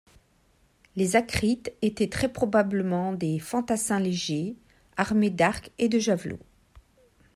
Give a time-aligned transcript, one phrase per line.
[0.95, 4.55] Les akrites étaient très probablement des fantassins légers,
[4.97, 6.39] armés d'arcs et de javelots.